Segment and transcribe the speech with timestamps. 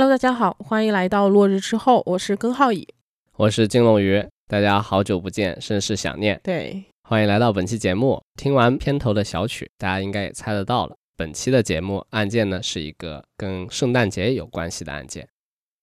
[0.00, 2.88] Hello，大家好，欢迎来到落日之后，我是根浩乙，
[3.36, 6.40] 我是金龙鱼，大家好久不见，甚是想念。
[6.42, 8.18] 对，欢迎来到本期节目。
[8.34, 15.28] 听完片头的小曲，大家应该也猜得到了，本期的节目案件呢是一个跟圣诞节有关系的案件。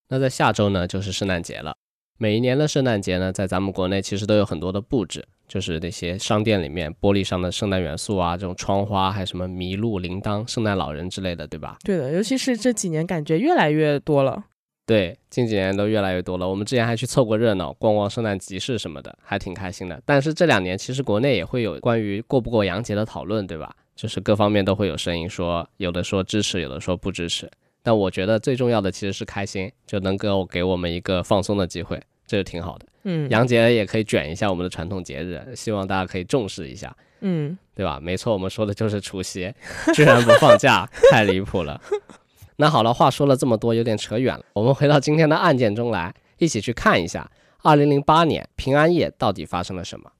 [0.09, 1.75] 那在下周呢就是圣诞节了，
[2.17, 5.27] 每一年的圣诞节呢，在咱们国内其实都有很多的布置。
[5.47, 11.77] 就是那些商店里面玻璃上的圣诞元素啊，这种窗花，还有什么麋鹿、铃铛、圣诞老人之类的，对吧？
[11.83, 14.43] 对的，尤其是这几年感觉越来越多了。
[14.85, 16.47] 对，近几年都越来越多了。
[16.47, 20.01] 我们之前还去凑过热闹，逛逛圣诞集市什么的，还挺开心的。
[20.05, 23.75] 但是这两年其实国内也会有关于过不过洋节的讨论，对吧？
[23.95, 27.49] 就是各方面都会有声音说，有的说支持，有的说不支持。
[27.83, 32.01] 但我觉得最重要的其实是开心，就能够给我们一个放松的机会。
[32.27, 37.99] 这就挺好的，嗯，杨节也可以卷一下我们的传统节日，希望大家可以重视一下，嗯，对吧？
[38.01, 39.51] 没错，我们说的就是除夕，
[39.95, 41.81] 居然不放假，太离谱了。
[42.57, 47.31] 那好了，话说了这么多，有点扯远了，我们回到今天的案件中来，一起去看一下，
[47.63, 50.11] 二零零八年平安夜到底发生了什么。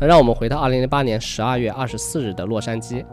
[0.00, 3.04] 那让我们回到二零零八年十二月二十四日的洛杉矶，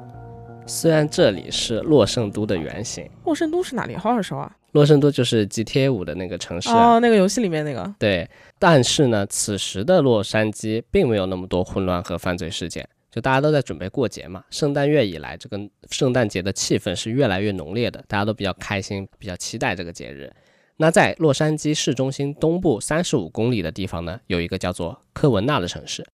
[0.68, 3.96] 虽然这里是洛圣都的原型，洛圣都是哪里？
[3.96, 4.56] 好耳熟啊！
[4.74, 7.92] 洛圣都就是 GTA 五的那个城市哦，那个游戏里面那个。
[7.98, 14.44] 对，但是呢，此时的洛杉矶并没有那么多混乱和犯罪事件，就大家都在准备过节嘛。
[14.52, 15.60] 圣诞月以来，这个
[15.90, 20.32] 圣诞节的气氛是越来越浓烈的，大家都比较开心，比较期待这个节日。
[20.78, 26.06] 那在洛杉矶市中心东部三十五公里的地方呢，有一个叫做科文纳的城市。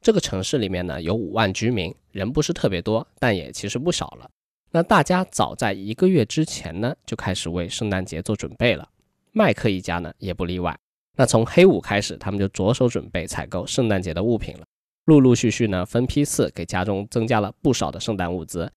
[0.00, 4.30] 这个城市里面呢有五万居民，人不是特别多，但也其实不少了。
[4.70, 8.88] 那大家早在一个月之前呢就开始为圣诞节做准备了，
[9.32, 10.78] 麦克一家呢也不例外。
[11.16, 14.64] 那从黑五开始，他们就着手准备采购圣诞节的物品了，
[15.06, 18.70] 陆陆续续呢分批次给家中增加了不少的圣诞物资。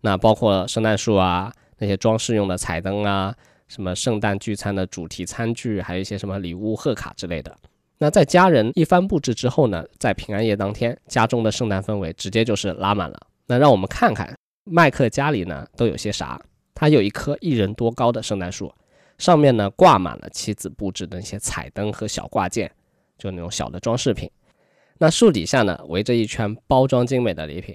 [0.00, 3.34] 那包括圣诞树啊，那些装饰用的彩灯啊，
[3.68, 7.56] 什么圣诞聚餐的主题餐具，还有一些什么礼物贺卡之类的。
[8.02, 13.16] 那在家人一番布置之后呢，在平安夜当天，家中的圣诞氛围直接就是拉满了。
[13.46, 16.36] 那让我们看看麦克家里呢都有些啥？
[16.74, 18.74] 他有一棵一人多高的圣诞树，
[19.18, 22.68] 上面呢挂满了妻子布置的那些彩灯和小挂件，
[23.16, 24.28] 就那种小的装饰品。
[24.98, 27.72] 那树底下呢围着一圈包装精美的礼品。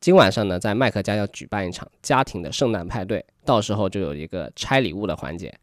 [0.00, 5.54] 今晚上呢，在麦克家要举办一场家庭的圣诞派对，到时候就有一个拆礼物的环节。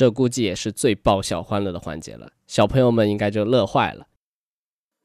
[0.00, 4.06] 这估计也是最爆笑欢乐的环节了，小朋友们应该就乐坏了。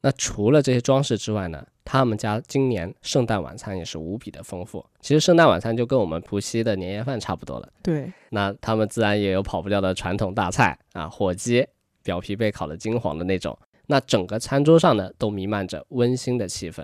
[0.00, 4.82] 那除了这些装饰之外呢，他们家今年圣诞晚餐也是无比的丰富。
[5.02, 7.70] 其实圣诞晚餐就跟我们浦西的年夜饭差不多了。
[7.82, 11.66] 对，那他们自然也有跑不掉的传统大菜啊，火鸡，
[12.02, 13.58] 表皮被烤得金黄的那种。
[13.88, 16.82] 那整个餐桌上呢，都弥漫着温馨的气氛。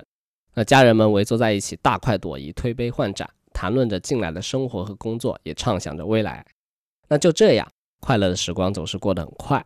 [0.52, 6.44] 那家人们围坐在一起，大快朵颐，推杯换盏，谈论着近来的生活和工作，也畅想着未来。
[7.08, 7.66] 那就这样。
[8.02, 9.64] 快乐的时光总是过得很快，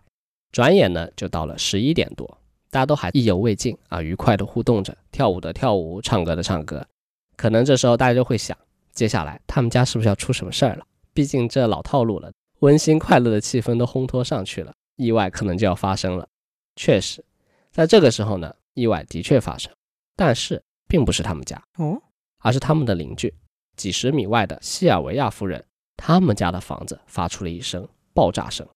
[0.53, 2.39] 转眼呢就到了十一点多，
[2.71, 6.87] 大家都还意犹未尽啊，愉快的互动着，跳舞的跳舞，唱歌的唱歌。
[7.35, 8.57] 可能这时候大家就会想，
[8.93, 10.85] 接下来他们家是不是要出什么事儿了？
[11.15, 16.29] 毕竟这老套路了，温馨快乐的气氛都烘托上去了，意外可能就要发生了。
[16.77, 17.25] 确实，
[17.73, 19.73] 在这个时候呢，意外的确发生，
[20.15, 21.99] 但是并不是他们家哦，
[22.41, 23.33] 而是他们的邻居，
[23.77, 25.65] 几十米外的西尔维亚夫人，
[25.97, 27.89] 他们家的房子发出了一声。
[28.17, 28.67] 爆炸声，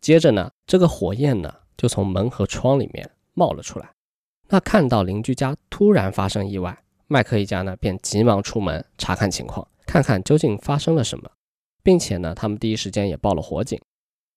[0.00, 3.90] 接着呢，这个火焰呢就从门和窗里面冒了出来。
[4.48, 6.78] 那看到邻居家突然发生意外，
[7.08, 11.28] 麦克一家呢便急忙出门查看情况，看看究竟发生了什么，
[11.82, 13.76] 并且呢，他们第一时间也报了火警。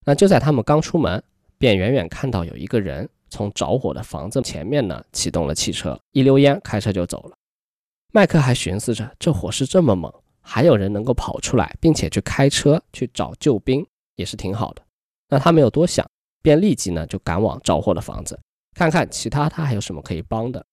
[0.06, 1.24] 那就在他们刚出门，
[1.60, 7.38] 便远远看到有一个人从着火的房子前面呢启动了汽车，一溜烟开车就走了。
[8.12, 13.86] 麦克还寻思着，这火势这么猛，还有人能够跑出来，并且去开车去找救兵。
[14.20, 14.82] 也是挺好的，
[15.30, 16.06] 那他没有多想，
[16.42, 18.38] 便立即呢就赶往着火的房子，
[18.76, 20.64] 看看其他他还有什么可以帮的。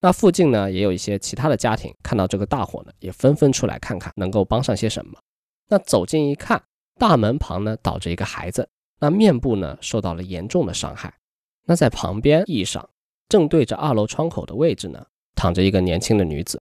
[0.00, 5.16] 那附近呢也有一些其他的家庭，看到这个大火呢，也纷纷出来看看能够帮上些什么。
[5.68, 6.60] 那走近一看，
[6.98, 8.68] 大门旁呢倒着一个孩子，
[8.98, 11.14] 那面部呢受到了严重的伤害。
[11.66, 12.90] 那在旁边地上，
[13.28, 15.06] 正对着二楼窗口的位置呢，
[15.36, 16.60] 躺着一个年轻的女子。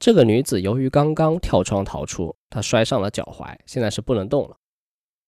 [0.00, 4.56] 这个女子由于刚刚跳窗逃出，她摔伤了脚踝，现在是不能动了。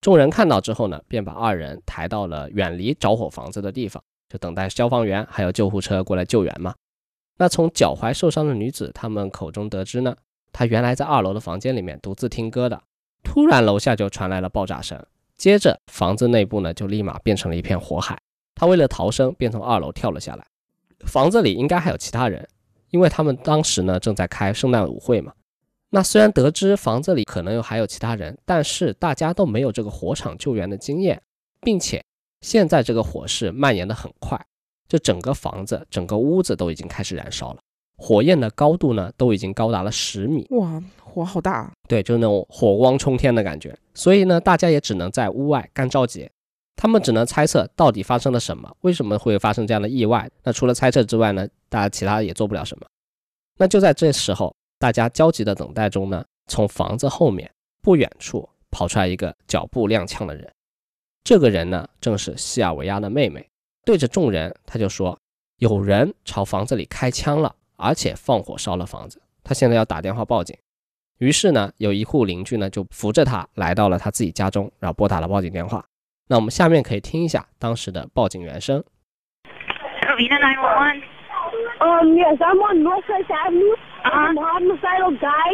[0.01, 6.75] 众人看到之后呢，便把二人抬到了远离着火房子的地方，就等待消防员还有救护车过来救援嘛。
[7.37, 10.17] 那从脚踝受伤的女子他们口中得知呢，
[10.53, 12.83] 她原来在二楼的房间里面独自听歌的，
[13.23, 15.05] 突然楼下就传来了爆炸声，
[15.37, 18.19] 接着房子内部呢就立马变成了一片火海，
[18.55, 20.47] 他为了逃生，便从二楼跳了下来。
[21.07, 22.47] 房子里应该还有其他人，
[22.91, 25.33] 因为他们当时呢正在开圣诞舞会嘛。
[25.93, 31.21] 那虽然得知房子里可能有还有其他人，但是大家都没有这个火场救援的经验，
[31.61, 32.01] 并且
[32.43, 34.41] 现在这个火势蔓延的很快，
[34.89, 37.59] 就整个房子、整个屋子都已经开始燃烧了，
[37.97, 40.47] 火焰的高度呢都已经高达了十米。
[40.51, 41.73] 哇，火好大！
[41.89, 43.77] 对，就是那种火光冲天的感觉。
[43.93, 46.31] 所以呢，大家也只能在屋外干着急。
[46.77, 50.31] 他们只能猜测到底发生了什么，为什么会发生这样的意外？
[50.45, 52.87] 那除了猜测之外呢，大家其他也做不了什么。
[53.59, 54.55] 那就在这时候。
[54.81, 60.51] 大家焦急的等待中呢，从房子后面不远处跑出来一个脚步踉跄的人。
[61.23, 63.47] 这个人呢，正是西尔维亚的妹妹。
[63.85, 65.19] 对着众人，他就说
[65.61, 69.21] ：“有人朝房子里开枪了，而且放火烧了房子。
[69.45, 70.57] 他现在要打电话报警。”
[71.21, 75.85] 于是呢，有一户邻居呢就扶着他来到了他自己家中，然后拨打了报警电话。
[76.27, 78.83] 那我们下面可以听一下当时的报警原声。
[81.83, 83.77] Um, yes, I'm on Northwest Avenue.
[84.00, 84.10] Uh-huh.
[84.12, 85.50] I'm a homicidal guy,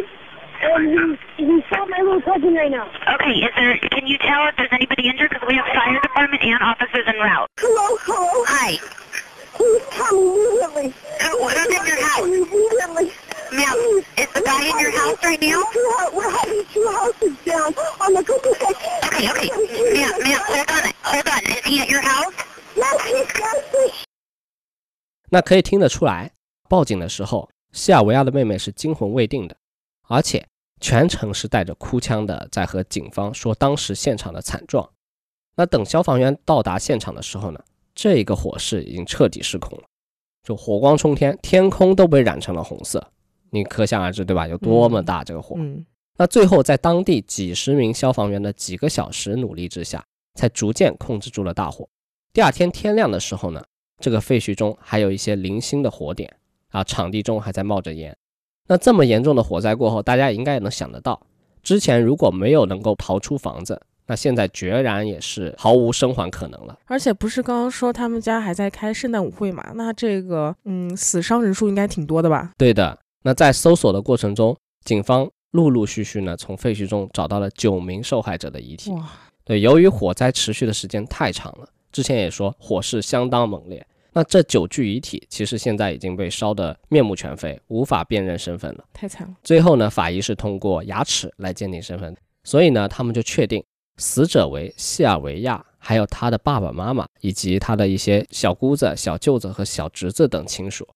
[0.61, 2.87] and he, he shot my little cousin right now.
[3.15, 5.29] Okay, is there, can you tell if there's anybody injured?
[5.29, 7.47] Because we have fire department and officers en route.
[7.57, 8.45] Hello, hello.
[8.47, 8.77] Hi.
[9.53, 10.93] Please come immediately.
[11.21, 12.25] Who, who's in your house?
[12.25, 13.11] Immediately.
[13.51, 13.77] Ma'am,
[14.17, 15.61] is the guy in your house right now?
[16.15, 19.49] We're having two houses down on the cul Okay, okay.
[19.91, 21.41] Ma'am, ma'am, hold on, hold on.
[21.51, 22.33] Is he at your house?
[22.75, 23.91] Yes, he's got the
[25.29, 26.31] 那可以听得出来，
[26.69, 29.54] 报警的时候， 西尔维亚的妹妹是惊魂未定的，
[30.08, 30.46] 而且
[30.80, 34.88] 全程是带着哭腔的，在和警方说当时现场的惨状。
[35.56, 37.60] 那等消防员到达现场的时候呢，
[37.94, 39.84] 这个火势已经彻底失控了，
[40.42, 43.12] 就火光冲天，天空都被染成了红色，
[43.50, 44.48] 你可想而知，对吧？
[44.48, 45.56] 有多么大这个火。
[45.58, 45.84] 嗯。
[46.16, 50.02] 那最后在当地几十名消防员的几个小时努力之下，
[50.34, 51.86] 才逐渐控制住了大火。
[52.32, 53.62] 第二天天亮的时候呢？
[53.98, 56.34] 这个废墟中还有一些零星的火点
[56.70, 58.16] 啊，场地中还在冒着烟。
[58.68, 61.20] 那这么严重的火灾过后，大家应该也能想得到，
[61.62, 66.78] 之前如果没有能够逃出房子，那现在决然也是毫无生还可能了。
[66.86, 69.72] 而且不是刚刚说他们家还在开圣诞舞会嘛？
[69.74, 72.52] 那这个嗯，死伤人数应该挺多的吧？
[72.58, 72.98] 对的。
[73.22, 78.92] 那在搜索的过程中，警方陆陆续续呢从废墟中找到了九名受害者的遗体。
[78.92, 79.08] 哇，
[79.44, 81.68] 对，由于火灾持续的时间太长了。
[81.90, 83.84] 之前也说火势相当猛烈，
[84.16, 89.34] 那这九具遗体其实现在已经被烧得面目全非，无法辨认身份了，太惨了。
[89.42, 93.62] 最后呢，法医是通过牙齿来鉴定身份，所以呢，他们就确定
[93.98, 100.88] 死者为西尔维亚，还有他的爸爸妈妈以及他的一些小姑子、小舅子和小侄子等亲属。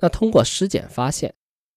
[0.00, 1.32] 那通过尸检发现，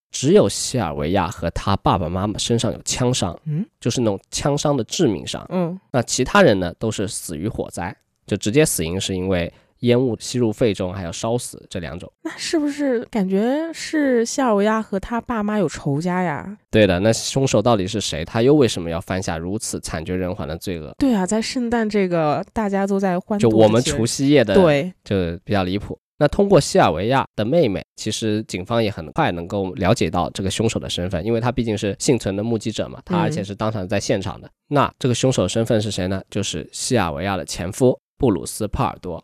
[0.10, 7.96] 只有西尔维亚和他爸爸妈妈身上有枪伤，嗯，就是那种枪伤的致命伤，嗯，那其他人呢都是死于火灾。
[8.26, 12.12] 就直接死因是因为烟雾吸入肺中，还有烧死这两种。
[12.24, 16.58] 那是不是感觉是夏尔维亚和他爸妈有仇家呀？
[16.72, 18.24] 对的，那凶手到底是谁？
[18.26, 20.94] 他又为什么要犯下如此惨绝人寰的罪恶？
[20.98, 25.98] 对啊，在圣诞这个大家都在欢，就我们除夕夜的，对，就比较离谱。
[26.18, 34.50] 那通过西尔维亚的妹妹，其实警方也很快能够了解到这个凶手的身份，因为他毕竟是幸存的目击者嘛，他而且是当场在现场的。
[34.70, 36.22] 那这个凶手身份是谁呢？
[36.30, 38.00] 就是西尔维亚的前夫。
[38.18, 39.22] 布鲁斯·帕尔多，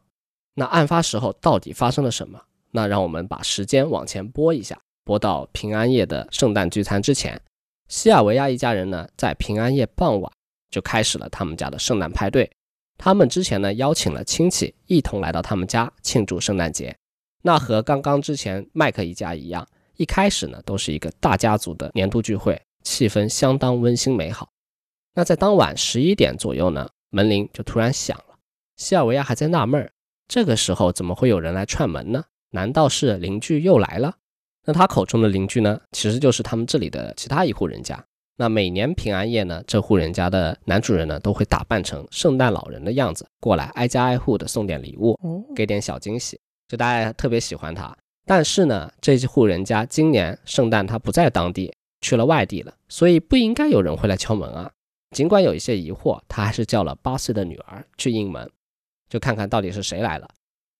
[0.53, 2.41] 那案发时候到底发生了什么？
[2.71, 7.41] 那让我们把时间往前拨一下，拨到平安夜的圣诞聚餐之前。
[7.87, 10.31] 西尔维亚一家人呢，在平安夜傍晚
[10.69, 12.49] 就开始了他们家的圣诞派对。
[12.97, 16.95] 他们之前呢，邀请了亲戚一同来到他们家庆祝圣诞节。
[17.41, 19.67] 那和刚刚之前麦克一家一样，
[19.97, 24.49] 一开始呢，都是一个大家族的年度聚会，气氛相当温馨美好。
[25.15, 28.35] 那在当晚十一点左右呢，门铃就突然响了。
[28.77, 29.91] 西尔维亚还在纳闷儿，
[30.31, 32.23] 这个时候怎么会有人来串门呢？
[32.51, 34.15] 难道是邻居又来了？
[34.63, 38.01] 那他口中的邻居呢，其实就是他们这里的其他一户人家。
[38.37, 45.19] 那每年平安夜呢，这户人家的男主人呢，都会打扮成圣诞老人的样子过来，挨家挨户的送点礼物，
[45.53, 47.93] 给点小惊喜，就大家特别喜欢他。
[48.25, 54.71] 但是呢，这户人家今年圣诞他不在当地，去了外地了，所以不应该有人会来敲门啊。
[55.13, 58.49] 尽管有一些疑惑，他还是叫了八岁的女儿去应门。
[59.11, 60.27] 就看看到底是谁来了。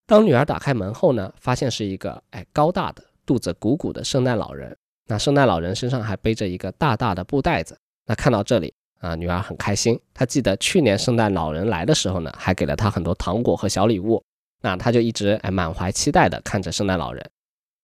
[0.08, 4.76] 当女儿打开门后呢，发现是一个哎高大的、肚子鼓鼓的圣诞老人。
[5.08, 7.78] 那圣诞老人身上还背着一个大大的布袋子。
[8.06, 10.00] 那看到这里啊，女儿很开心。
[10.14, 14.24] 她记得去年圣诞老人来的时候呢，还给了她很多糖果和小礼物。
[14.62, 17.30] 那她就一直哎满怀期待的看着圣诞老人。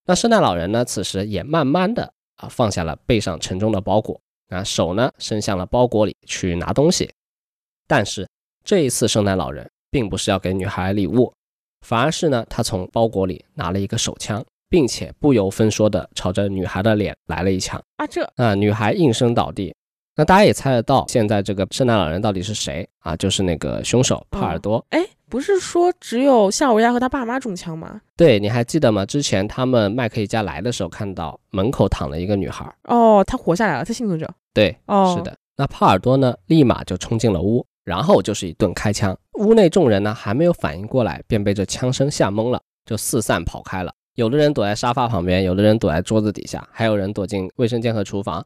[0.06, 7.12] 那圣诞老人呢，此时也慢慢的啊放下了背上沉重的包裹，啊手呢伸向了包裹里去拿东西。
[7.86, 8.26] 但是
[8.64, 9.70] 这一次圣诞老人。
[9.92, 11.32] 并不是要给女孩礼物，
[11.86, 17.82] 反而是呢，他从包裹里拿了一个手枪，并且不由分说的朝着女孩的脸来了一枪。
[17.98, 19.74] 啊，这啊，女孩应声倒地。
[20.20, 23.16] 那大家也猜得到，现在这个圣诞老人到底是谁啊？
[23.18, 24.84] 就是那个凶手帕尔多。
[24.90, 28.02] 哎，不是说只有夏尔维亚和他爸妈中枪吗？
[28.16, 29.06] 对，你还记得吗？
[29.06, 32.66] 之前他们麦克一家来的时候，看到门口躺了一个女孩。
[32.86, 34.28] 哦，她活下来了，他幸存者。
[34.56, 35.38] 对，哦，是的。
[35.56, 39.16] 那帕尔多呢，立马就冲进了屋，然后就是一顿开枪。
[39.38, 43.94] 屋内众人呢，还没有反应过来，便被这枪声吓懵了，就四散跑开了。
[44.16, 48.46] 有的人躲在沙发旁边，有的人躲在桌子底下，还有人躲进卫生间和厨房。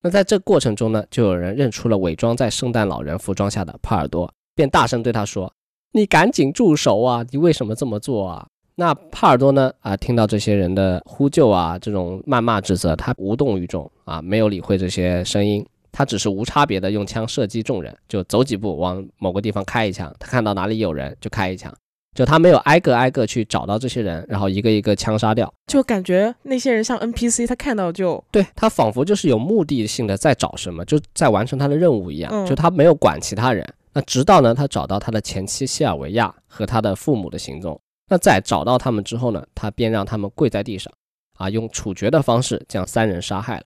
[0.00, 5.52] 那在这过程中呢，就有人认出了伪装在圣诞老人服装下的帕尔多，便大声对他说
[5.92, 7.24] ：“你赶紧住手啊！
[7.30, 9.72] 你为什么这么做啊？”那帕尔多呢？
[9.80, 21.74] 啊，听到这些人的呼救啊，这种谩骂指责，他无动于衷啊，没有理会这些声音，他只是无差别的用枪射击众人，就走几步往某个地方开一枪，他看到哪里有人就开一枪。
[22.14, 32.32] 就他没有挨个挨个去找到这些人，然后一个一个枪杀掉，就感觉那些人像 NPC，他看到就对他仿佛就是有目的性的在找什么，就在完成他的任务一样。
[32.32, 40.92] 嗯就他没有管其他人，那直到呢他找到他的前妻西尔维亚和他的父母的行踪，那在找到他们之后呢，他便让他们跪在地上，
[41.36, 43.62] 啊，用处决的方式将三人杀害了。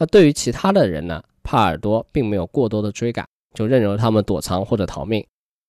[0.00, 5.24] 那对于其他的人呢，帕尔多并没有过多的追赶，就任由他们躲藏或者逃命。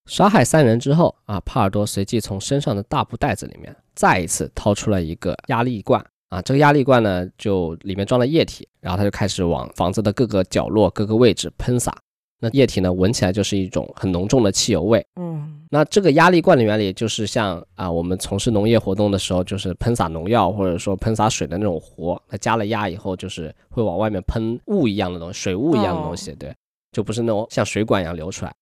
[0.05, 11.95] 杀害三人之后啊，帕尔多随即从身上的大布袋子里面再一次掏出了一个压力罐啊，这个压力罐呢就里面装了液体，然后他就开始往房子的各个角落、各个位置喷洒。
[12.39, 15.05] 那液体呢闻起来就是一种很浓重的汽油味。
[15.15, 26.55] 嗯，那这个压力罐的原理就是像啊我们从事农业活动的时候，就是喷洒农药或者说喷洒水的那种壶，它加了压以后就是会往外面喷雾一样的东西，水雾一样的东西，对，
[26.91, 28.53] 就不是那种像水管一样流出来。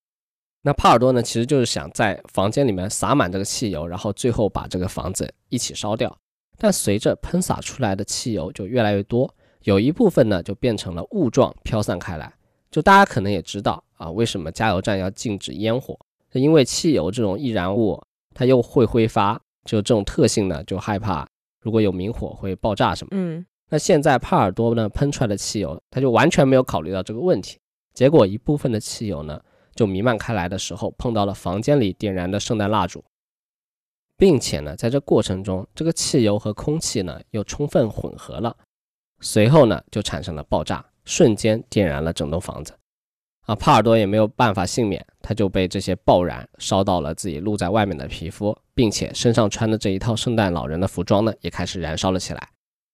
[0.62, 6.18] 那帕尔多呢，其实就是想在房间里面洒满这个汽油，然后最后把这个房子一起烧掉。
[6.58, 9.30] 但随着喷洒出来的汽油就越来越多，
[9.64, 12.32] 有一部分呢就变成了雾状飘散开来。
[12.70, 16.00] 就大家可能也知道啊，为什么加油站要禁止烟火？
[16.40, 18.02] 因为汽油这种易燃物，
[18.34, 21.28] 它又会挥发，就这种特性呢，就害怕
[21.60, 23.10] 如果有明火会爆炸什么。
[23.12, 27.60] 嗯，那现在帕尔多呢喷出来的汽油，他就完全没有考虑到这个问题，
[27.94, 29.42] 结果一部分的汽油呢。
[29.74, 33.02] 就弥漫开来的时候，碰到了房间里点燃的圣诞蜡烛，
[34.18, 38.54] 并且呢，在这过程中，这个汽油和空气呢又充分混合了，
[39.22, 42.74] 随后呢就产生了爆炸，瞬间点燃了整栋房子。
[43.52, 52.48] 啊，帕尔多也没有办法幸免，他就被这些爆燃烧到了自己露在外面的皮肤，并且身上穿的这一套圣诞老人的服装呢也开始燃烧了起来。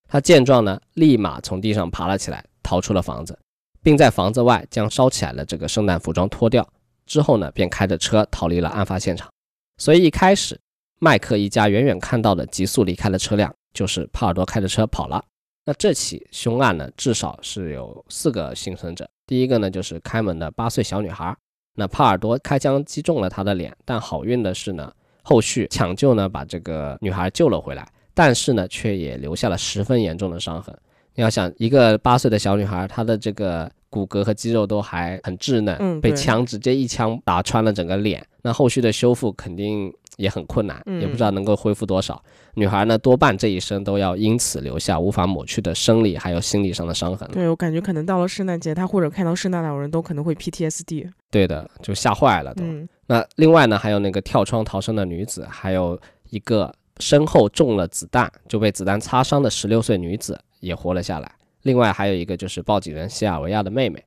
[0.08, 3.38] 他见状呢，立马从地上爬了起来，逃出了房子。
[3.84, 6.68] 并在房子外将烧起来的这个圣诞服装脱掉
[7.06, 9.30] 之后呢，便开着车逃离了案发现场。
[9.78, 10.60] 所以一开始，
[10.98, 15.24] 麦克一家远远看到的急速离开的车辆，就是帕尔多开着车跑了。
[15.66, 19.08] 那这起凶案呢，至少是有四个幸存者。
[19.28, 21.36] 第一个呢，就是开门的八岁小女孩。
[21.76, 24.92] 那帕尔多开枪击中了她的脸，但好运的是呢，
[25.22, 30.76] 后续抢救呢，把这个女孩救了回来，但是呢，却也留下了十分严重的伤痕。
[31.14, 42.22] 你要想，一个八岁的小女孩，她的这个骨骼和肌肉都还很稚嫩，嗯被枪直接一枪打穿了整个脸，那后续的修复肯定也很困难，嗯也不知道能够恢复多少。
[42.56, 47.28] 女孩呢，多半这一生都要因此留下无法抹去的生理还有心理上的伤痕。
[47.32, 51.10] 对我感觉可能到了圣诞节，她或者看到圣诞老人都可能会 PTSD。
[51.32, 52.64] 对的，就吓坏了都。
[52.64, 61.32] 嗯，那另外呢，还有那个跳窗逃生的女子，还有一个身后中了子弹就被子弹擦伤的十六岁女子也活了下来。
[61.62, 64.04] 另外还有一个就是报警人西尔维亚的妹妹。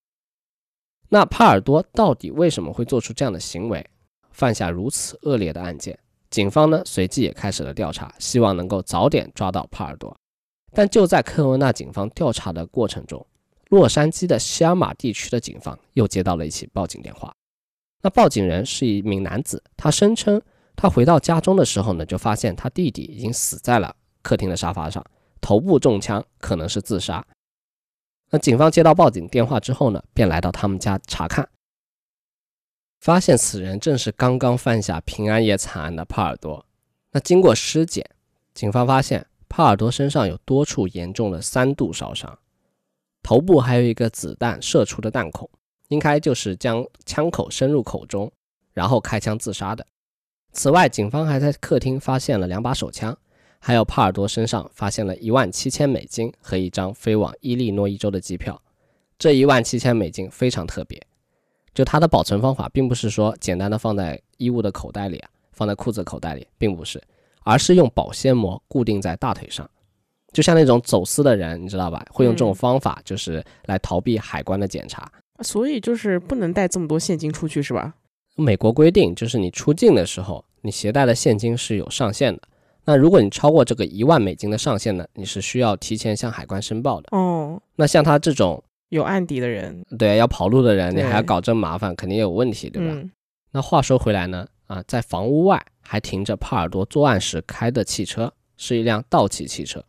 [1.11, 3.85] 那帕尔多到底为什么会做出这样的行为，
[4.31, 5.99] 犯下如此恶劣的案件？
[6.31, 10.17] 警方呢随即也开始了调查，希望能够早点抓到帕尔多。
[10.73, 13.27] 但就在科罗纳警方调查的过程中，
[13.71, 17.33] 洛杉矶的西尔马地区的警方又接到了一起报警电话。
[18.03, 20.41] 那报警人是一名男子，他声称
[20.77, 25.05] 他回到家中的时候呢，就发现他弟弟已经死在了客厅的沙发上，
[25.41, 27.27] 头部中枪，可能是自杀。
[28.31, 31.49] 那警方接到报警电话之后呢，便来到他们家查看，
[33.01, 36.65] 发现此人正是刚刚犯下平安夜惨案的帕尔多。
[37.13, 38.09] 那经过尸检，
[38.55, 42.39] 警方发现帕尔多身上有多处严重的三度烧伤，
[43.23, 45.49] 头部还有一个子弹射出的弹孔。
[45.89, 48.31] 应该就是将枪口伸入口中，
[48.73, 49.85] 然后开枪自杀的。
[50.53, 53.19] 此外，警方还在客厅发现了两把手枪，
[53.59, 58.63] 还有帕尔多身上发现了一万七千美金和一张飞往伊利诺伊州的机票。
[59.19, 61.05] 这一万七千美金非常特别，
[61.75, 67.01] 就它的保存方法并不是说简单的放在衣物的口袋里啊，放在裤子口袋里，并不是，
[67.45, 69.69] 而是用保鲜膜固定在大腿上，
[70.33, 72.05] 就像那种走私的人，你知道吧？
[72.11, 75.11] 会用这种嗯方法，就是来逃避海关的检查。
[75.43, 77.95] 所以就是不能带这么多现金出去是吧？
[78.37, 82.43] 美国规定就是你出境的时候，你携带的现金是有上限的。
[82.85, 87.09] 那如果你超过这个一万美金的上限呢，你是需要提前向海关申报的。
[87.17, 92.93] 哦，那像他这种有案底的人，对要跑路的人，你还要搞这么麻烦，肯定有问题，对吧？
[92.93, 93.11] 嗯，
[93.53, 99.83] 那话说回来呢，啊，在房屋外还停着帕尔多作案时开的汽车，是一辆盗窃汽车。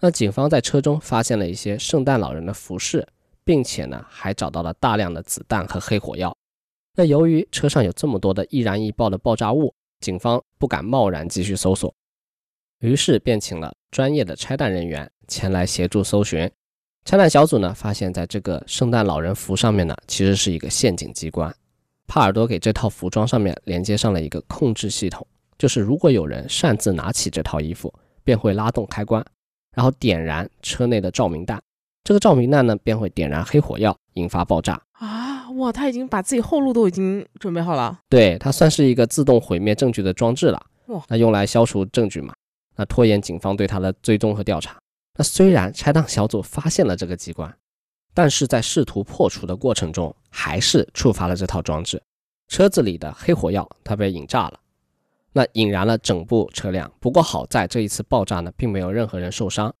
[0.00, 3.06] 那警方在车中发现了一些圣诞老人的服饰，
[3.44, 6.36] 并且呢，还找到了大量的子弹和黑火药。
[6.96, 11.94] 那由于车上有这么多的易燃易爆的爆炸物，警方不敢贸然继续搜索，
[12.80, 16.50] 于是便请了专业的拆弹人员前来协助搜寻。
[17.04, 21.54] 拆弹小组呢，发现在这个圣诞老人服上面呢，其实是一个陷阱机关。
[22.06, 25.26] 帕尔多给这套服装上面连接上了一个控制系统，
[25.58, 27.92] 就是如果有人擅自拿起这套衣服，
[28.24, 29.22] 便会拉动开关，
[29.74, 31.60] 然后点燃车内的照明弹。
[32.04, 34.80] 这个照明弹呢，便会点燃黑火药，引发爆炸。
[34.92, 37.98] 啊，哇，他已经把自己后路都已经准备好了。
[38.08, 41.02] 对，它算是一个自动毁灭证据的装置了哇。
[41.08, 42.32] 那用来消除证据嘛，
[42.76, 44.76] 那拖延警方对他的追踪和调查。
[45.16, 47.56] 那虽然拆弹小组发现了这个机关，
[48.12, 52.02] 但是在试图破除的过程中，还是触发了这套装置。
[52.48, 54.60] 车子里的黑火药它被引炸了，
[55.32, 56.92] 那引燃了整部车辆。
[57.00, 59.74] 不过好在这一次爆炸呢，并没有任何人受伤。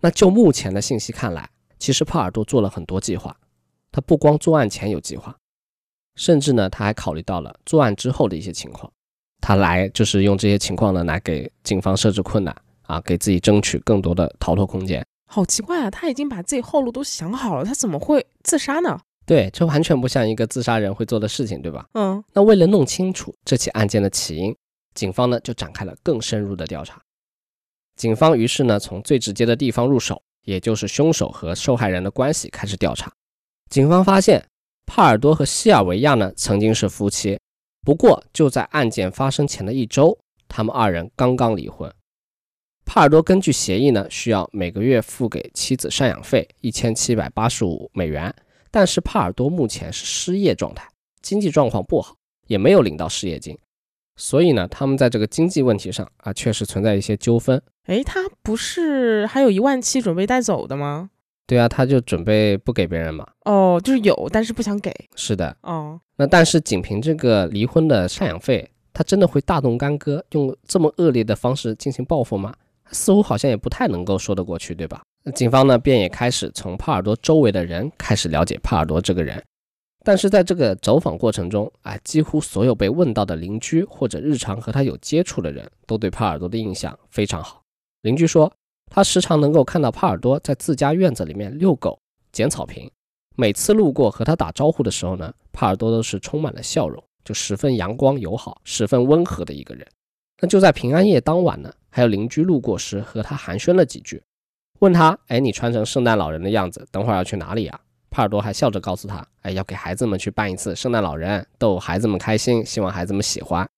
[0.00, 3.34] 那就目前的信息看来，其实帕尔多做了很多计划，
[3.90, 5.34] 他不光作案前有计划，
[6.16, 8.92] 甚至呢，他还考虑到了作案之后的一些情况，
[9.40, 12.54] 他来就是用这些情况呢来给警方设置困难
[12.84, 15.04] 啊，给自己争取更多的逃脱空间。
[15.26, 18.98] 好奇怪啊，他已经把自己后路都想好了，他怎么会自杀呢？
[19.26, 21.86] 对，这完全不像一个自杀人会做的事情，对吧？
[21.94, 24.54] 嗯，那为了弄清楚这起案件的起因，
[24.94, 27.00] 警方呢就展开了更深入的调查。
[27.96, 33.10] 警方于是呢从最直接的地方入手，也就是凶手和受害人的关系开始调查。
[33.70, 34.44] 警方发现，
[34.84, 37.40] 帕尔多和西尔维亚呢曾经是夫妻，
[37.82, 40.16] 不过就在案件发生前的一周，
[40.46, 41.90] 他们二人刚刚离婚。
[42.84, 48.32] 帕尔多根据协议呢，需要每个月付给妻子赡养费一千七百八十五美元，
[48.70, 50.86] 但是帕尔多目前是失业状态，
[51.22, 52.14] 经济状况不好，
[52.46, 53.58] 也没有领到失业金，
[54.16, 57.60] 所以呢，他们在这个经济问题上啊，确实存在一些纠纷。
[57.86, 61.10] 诶，他不是还有一万七准备带走的吗？
[61.46, 63.26] 对啊，他就准备不给别人嘛。
[63.44, 64.90] 哦，就是有，但是不想给。
[65.16, 72.54] 是的，哦，那但是仅凭这个离婚的赡养费，他真的会大动干戈，用这么恶劣的方式进行报复吗？
[72.92, 75.02] 似乎好像也不太能够说得过去，对吧？
[75.34, 79.42] 警方呢，便也开始从帕尔多周围的人开始了解帕尔多这个人。
[80.04, 87.62] 但是在这个走访过程中，啊，几乎所有被问到的邻居或者日常和他有接触的人都对帕尔多的印象非常好。
[88.02, 88.52] 邻居说，
[88.90, 91.98] 他时常能够看到帕尔多在自家院子里面遛狗、
[92.32, 92.90] 捡草坪。
[93.34, 99.86] 每次路过和他打招呼的时候呢，帕尔多都是充满了笑容，就十分阳光友好、十分温和的一个人。
[100.40, 104.22] 那就在平安夜当晚呢，还有邻居路过时和他寒暄了几句，
[104.80, 113.68] 问他：“哎，你穿成圣诞老人的样子，等会儿要去哪里呀？”帕尔多还笑着告诉他：“哎，要给孩子们去扮一次圣诞老人，逗孩子们开心，希望孩子们喜欢。”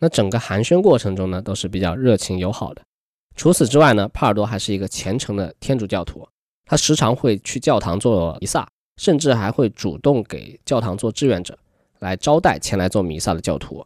[0.00, 2.82] 那整个寒暄过程中呢，都是比较热情友好的。
[3.36, 6.26] 除此之外呢，帕尔多还是一个虔诚的天主教徒，
[6.64, 11.58] 他时常会去教堂做弥撒，甚至还会主动给教堂做志愿者，
[12.00, 13.84] 来招待前来做弥撒的教徒。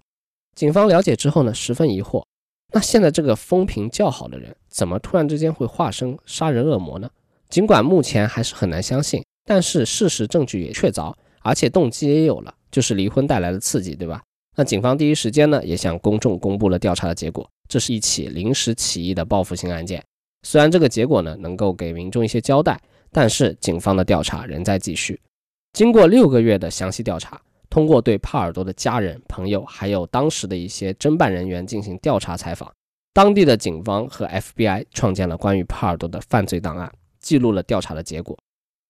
[0.55, 2.25] 警方了解之后呢，十分疑惑，
[2.73, 7.11] 那现在这个风评较好的人，怎么突然之间会化身杀人恶魔呢？
[7.49, 14.23] 尽管目前还是很难相信，但是事实证据也确凿，而且动机也有了，就是离婚带来的刺激，对吧？
[14.57, 20.03] 那警方第一时间呢，也向公众公布了调查的结果，这是一起临时起意的报复性案件。
[20.43, 25.21] 虽然这个结果呢，能够给民众一些交代，但是警方的调查仍在继续。
[25.73, 27.41] 经过六个月的详细调查，
[27.75, 32.73] 通过对帕尔多的家人、朋友，还有当时的一些侦办人员进行调查采访，
[33.13, 38.39] 当地的警方和 FBI 创建了关于帕尔多的犯罪档案，记录了调查的结果。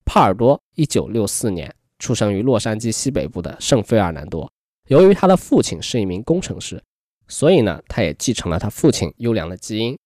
[0.04, 4.52] 帕尔多1964年出生于洛杉矶西北部的圣费尔南多，
[4.90, 6.78] 由于他的父亲是一名工程师，
[7.26, 9.96] 所以呢，他也继承了他父亲优良的基因。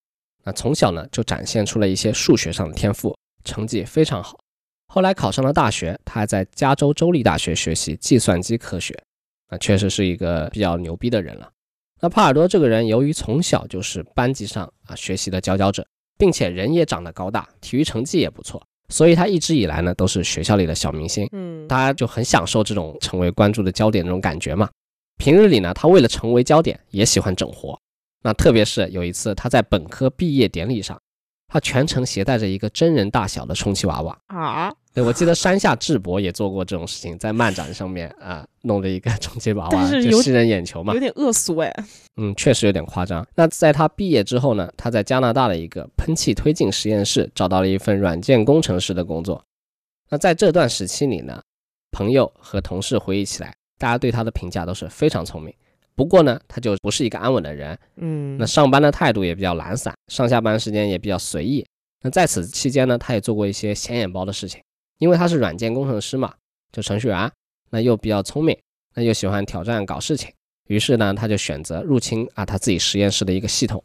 [0.45, 4.39] 那从小呢，就展现出了一些数学上的天赋，成绩非常好。
[4.89, 8.99] 后来考上了大学，他还在加州州立大学学习计算机科学，
[9.51, 11.51] 那确实是一个比较牛逼的人了。
[12.01, 24.69] 那帕尔多这个人，由于从小就是班级上啊学习的佼佼者，并且人也长得高大，体育成绩也不错，所以他一直以来呢都是学校里的小明星，嗯，他就很享受这种成为关注的焦点那种感觉嘛。
[25.19, 27.79] 平日里呢，他为了成为焦点，也喜欢整活。
[28.23, 31.01] 那特别是有一次他在本科毕业典礼上，
[31.49, 34.19] 他全程携带着一个真人大小的充气娃娃。
[34.27, 41.01] 啊，对，我记得山下智博也做过这种事情，在漫展上面啊、弄了一个充气娃娃，就吸人眼球嘛有。
[41.01, 41.75] 点恶俗哎。
[42.17, 43.27] 嗯，确实有点夸张。
[43.35, 49.43] 那在他毕业之后呢，他在加拿大的一个喷气推进实验室找到了一份软件工程师的工作。
[50.11, 51.41] 那在这段时期里呢，
[51.93, 55.55] 朋友和同事回忆起来，大家对他的评价都是非常聪明。
[55.99, 61.67] 不过呢，他就不是一个安稳的人，嗯那，上班的态度也比较懒散，上下班时间也比较随意。
[62.03, 64.63] 那在此期间呢，他也做过一些显眼包的事情，
[64.99, 66.33] 因为他是软件工程师嘛，
[66.71, 67.29] 就程序员，
[67.71, 68.57] 那又比较聪明，
[68.95, 70.33] 那又喜欢挑战搞事情，
[70.69, 73.83] 于是呢，他就选择入侵啊他自己实验室的一个系统，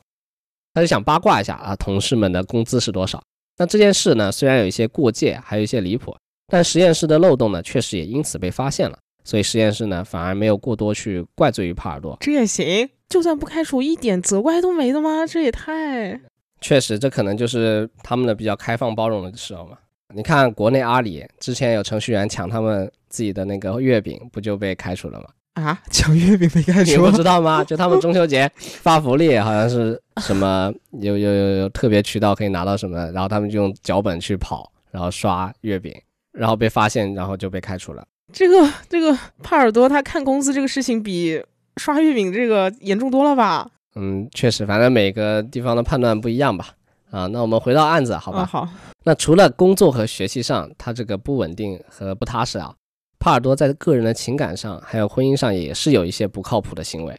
[0.75, 3.19] 他就想八卦一下啊同事们的工资是多少。
[3.57, 8.99] 那这件事呢，虽然有一些过界，还有一些离谱，但实验室的漏洞呢，确实也因此被发现了。
[9.23, 12.17] 所以实验室呢，反而没有过多去怪罪于帕尔多。
[12.19, 15.25] 这也行，就算不开除，一点责怪都没的吗？
[15.25, 16.19] 这也太……
[16.61, 19.77] 确实，这可能就是他们的比较开放包容的时候嘛。
[20.15, 25.27] 你看国内阿里之前有程序员抢他们自己的那个月饼，不就被开除了吗？
[25.55, 27.63] 啊， 抢月饼被开除你不，知道吗？
[27.63, 35.93] 就他们中秋节 发福利，好像是什么有有有有特别渠道可以拿到什么，然后他们就用脚本去跑，然后刷月饼，
[36.31, 38.05] 然后被发现，然后就被开除了。
[38.33, 41.41] 这个这个帕尔多他看工资这个事情比
[41.77, 43.69] 刷月饼这个严重多了吧？
[43.95, 46.69] 嗯，确实，反正每个地方的判断不一样吧。
[47.11, 48.39] 啊，那我们回到案子，好吧？
[48.39, 48.69] 啊，好，
[49.03, 52.73] 那除了工作和学习上，他这个不稳定和不踏实啊，
[53.19, 57.15] 帕尔多在个人的情感上还有婚姻上也是有一些不靠谱的行为。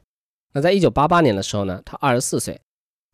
[0.52, 2.60] 那在一九八八年的时候呢，他二十四岁，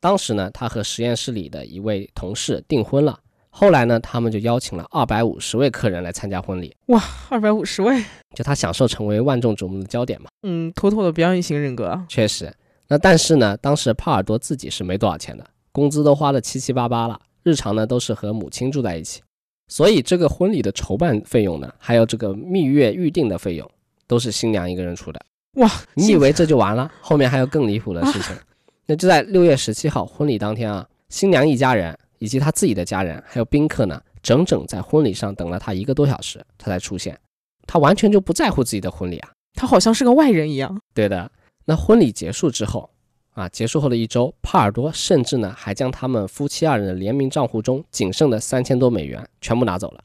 [0.00, 3.20] 当时呢，他和实验室里的一位同事订婚了。
[3.50, 8.02] 后来呢，他们就邀请了二百五十位客人来参加婚礼，哇二百五十位，
[8.34, 10.28] 就他享受成为万众瞩目的焦点嘛。
[10.42, 12.06] 嗯，妥妥的表演型人格啊。
[12.08, 12.52] 确实，
[12.88, 19.20] 那但是呢，当时帕尔多自己是没多少钱的，工资都花的七七八八了，日常呢都是和母亲住在一起，
[19.68, 23.68] 所以这个婚礼的筹办费用呢，还有这个蜜月预定的费用，
[24.06, 25.20] 都是新娘一个人出的。
[25.54, 26.90] 哇，你以为这就完了？
[27.00, 28.34] 后面还有更离谱的事情。
[28.86, 37.18] 那就在六月十七号婚礼当天啊，新娘一家人以及他自己的家人还有宾客呢，整整在婚礼上等了他一个多小时，他才出现。
[37.66, 39.30] 他完全就不在乎自己的婚礼啊。
[39.54, 40.80] 他好像是个外人一样。
[40.94, 41.32] 对的，
[41.64, 42.90] 那婚礼结束之后，
[43.32, 50.04] 啊，结束后的一周，帕尔多甚至呢还将他们夫妻二人的联名账户中仅剩的三千多美元全部拿走了，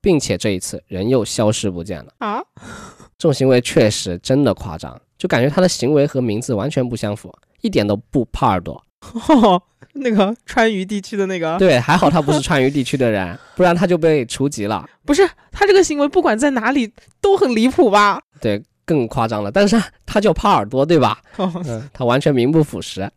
[0.00, 2.14] 并且这一次人又消失不见了。
[2.18, 2.40] 啊，
[3.18, 8.82] 这种行为确实真的夸张，就感觉他的行为和名字完全不相符，一点都不帕尔多。
[9.12, 9.60] 哦，
[9.94, 14.88] 那个川渝地区的那个，对，还好他不是川渝地区的人，不然他就被除籍了。
[15.04, 18.22] 不是他这个行为，不管在哪里都很离谱吧？
[18.40, 19.50] 对，更夸张了。
[19.50, 21.20] 但是他叫帕尔多，对吧？
[21.36, 23.10] 哦，嗯，他完全名不副实。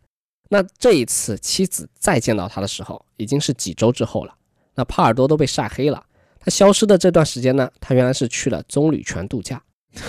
[0.49, 4.33] 那这一次妻子再见到他的时候，已经是几周之后了。
[4.75, 6.03] 那帕尔多都被晒黑了。
[6.39, 9.61] 他消失的这段时间呢，他原来是去了棕榈泉度假。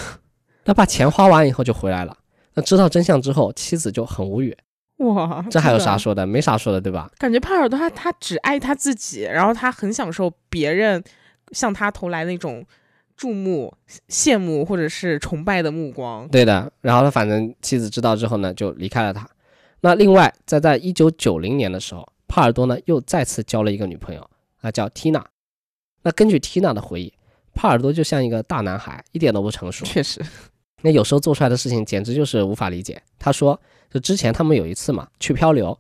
[0.65, 2.17] 那把钱花完以后就回来了。
[2.55, 4.57] 那知道真相之后，妻子就很无语。
[4.99, 6.27] 哇，这还有啥说的？
[6.27, 7.11] 没啥说的，对吧？
[7.19, 11.03] 感觉帕尔多他他只爱他自己，然后他很享受别人
[11.53, 12.65] 向他投来那种
[13.17, 13.75] 注目、
[14.09, 16.29] 羡慕或者是崇拜的目光。
[16.29, 16.73] 对的。
[16.81, 19.29] 然后他反正妻子知道之后呢，就离开了他。
[19.81, 24.31] 那另外，在在一九九零年的时候，帕尔多呢又再次交了一个女朋友，
[24.61, 25.25] 啊，叫缇娜。
[26.03, 27.13] 那根据缇娜的回忆，
[27.53, 29.85] 帕尔多就像一个大男孩，一点都不成熟。
[29.85, 30.25] 确实，
[30.83, 33.03] 那有时候做出来的事情简直就是无法理解。
[33.19, 33.61] 他说，
[33.95, 35.79] 就之前他们有一次嘛去漂流，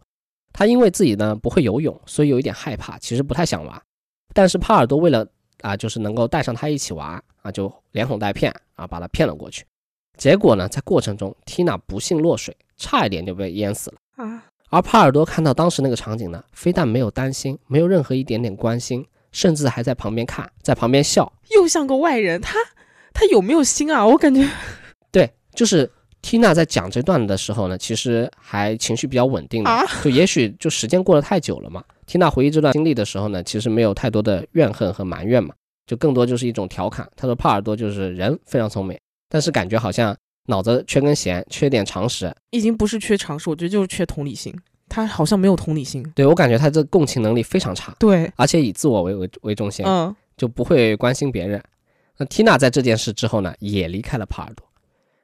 [0.53, 3.83] 他因为自己呢不会游泳，所以有一点害怕，其实不太想玩。
[4.33, 5.27] 但是帕尔多为了
[5.63, 9.65] 啊，就是能够带上他一起玩啊，就连哄带骗啊，把他骗了过去。
[10.17, 13.97] 结果呢，在过程中，缇娜不幸落水，差一点就被淹死了。
[14.25, 21.33] 啊，而帕尔多看到当时那个场景呢，非但没有担心，没有任何一点点关心，甚至还在旁边看，在旁边笑。
[21.51, 22.61] 又像个外人，他
[23.13, 24.07] 他有没有心啊？
[24.07, 24.49] 我感觉
[25.11, 25.91] 对，就是
[26.25, 31.85] 缇娜在讲这段的时候呢，其实还情绪比较稳定的，啊就也许就时间过得太久了嘛。
[32.07, 35.55] 缇娜回忆这段经历的时候呢，其实没有太多的怨恨和埋怨嘛，
[35.87, 37.07] 就更多就是一种调侃。
[37.15, 42.35] 她说帕尔多就是人非常聪明，但是感觉好像脑子缺根弦，缺点常识。
[42.51, 44.55] 已经不是缺常识，我觉得就是缺同理心。
[44.89, 46.03] 他好像没有同理心。
[46.15, 51.63] 对我感觉他这共情能力非常差，对，而且以自我为为为中心，嗯，就不会关心别人。
[52.17, 54.65] 那缇娜在这件事之后呢，也离开了帕尔多。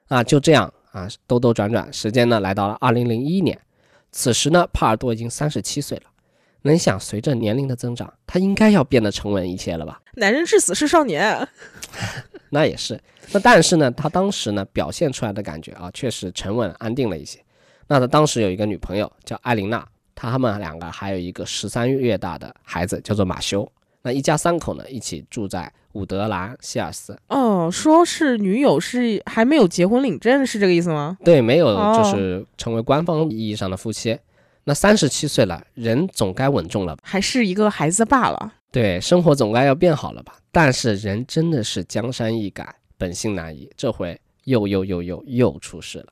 [0.08, 3.58] 啊，就这样啊，兜兜转转，时间呢来到了二零零一年。
[4.12, 6.04] 此时呢，帕尔多已经三十七岁了。
[6.62, 10.02] 能想，随着年龄的增长，他应该要变得沉稳一些了吧？
[10.14, 11.48] 男人至死是少年。
[12.50, 13.00] 那也是。
[13.32, 17.38] 那但是呢，他当时呢表现出来的感觉啊，确实沉稳安定了一些。
[17.86, 23.66] 那他当时有一个女朋友叫艾琳娜，他们两个还有一个十三月大的孩子叫做马修。
[24.02, 27.18] 那一家三口呢，一起住在伍德兰希尔斯。
[27.28, 31.18] 哦，说是女友是还没有结婚领证，是这个意思吗？
[31.24, 34.18] 对，没有哦就是成为官方意义上的夫妻。
[34.64, 37.02] 那三十七岁了，人总该稳重了吧？
[37.04, 38.54] 还是一个孩子罢了。
[38.70, 40.36] 对，生活总该要变好了吧？
[40.52, 46.06] 但是人真的是江山易改，本性难移，这回又又又又又出事了。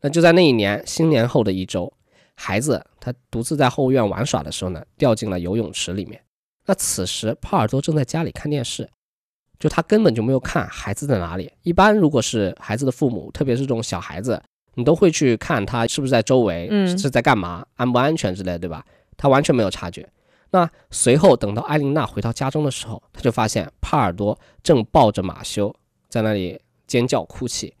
[0.00, 1.92] 那就在那一年新年后的一周，
[2.34, 6.20] 孩子他独自在后院玩耍的时候呢，掉进了游泳池里面。
[6.66, 8.88] 那此时帕尔多正在家里看电视，
[9.58, 11.52] 就他根本就没有看孩子在哪里。
[11.62, 14.42] 一般如果是孩子的父母，特别是这种小孩子，
[14.74, 18.84] 你都会去看他是不是在周围，嗯是在干嘛，安不安全之类的，对吧？
[19.16, 20.08] 他完全没有察觉。
[20.50, 25.74] 那随后等到艾琳娜回到家中的时候，他就发现帕尔多正抱着马修
[26.08, 27.74] 在那里尖叫哭泣。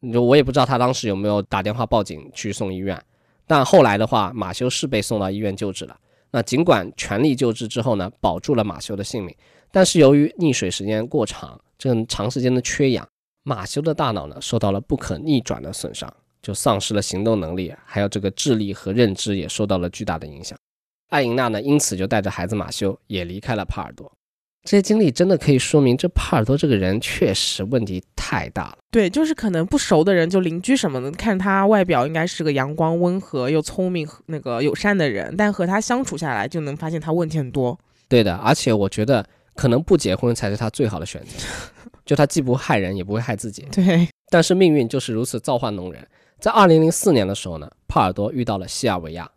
[0.00, 3.02] 你说我也不知道他当时有没有打电话报警去送医院，
[3.46, 5.98] 但后来的话，马修是被送到医院救治了。
[6.30, 9.34] 那尽管全力救治之后呢，保住了马修的性命，
[9.72, 13.08] 但是由于溺水时间过长，这个长时间的缺氧，
[13.42, 20.56] 马修的大脑呢受到了不可逆转的损伤，就丧失了行动能力，还有这个智力和认知也受到了巨大的影响。
[21.08, 24.12] 艾琳娜呢，因此就带着孩子马修也离开了帕尔多。
[24.62, 28.78] 这些经历真的可以说明，这帕尔多这个人确实问题太大了。
[28.90, 37.78] 对，就是可能不熟的人，就邻居什么的，看他外表应该是个阳光温和又聪明、那个友善的人，但和他相处下来，就能发现他问题很多。
[38.06, 41.46] 对的，而且我觉得可能不结婚才是他最好的选择，
[42.04, 43.66] 就他既不害人，也不会害自己。
[43.72, 46.06] 对，但是命运就是如此造化弄人，
[46.38, 49.30] 在二零零四年的时候呢，帕尔多遇到了西尔维亚，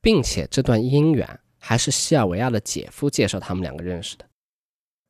[0.00, 4.24] 并且这段姻缘还是西尔维亚的姐夫介绍他们两个认识的。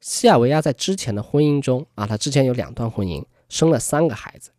[0.02, 4.50] 西尔维亚在之前的婚姻中啊，她之前有两段婚姻，生了三个孩子。